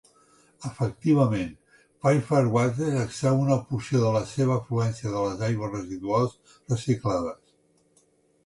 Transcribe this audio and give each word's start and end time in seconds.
Efectivament, 0.67 1.51
Fairfax 2.05 2.49
Water 2.55 2.89
extrau 3.01 3.37
una 3.43 3.59
porció 3.73 4.01
de 4.05 4.15
la 4.17 4.23
seva 4.33 4.57
afluència 4.57 5.13
de 5.17 5.23
les 5.27 5.45
aigües 5.51 5.73
residuals 5.77 6.57
reciclades. 6.75 8.07